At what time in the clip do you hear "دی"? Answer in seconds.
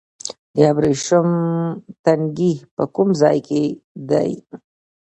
4.09-4.31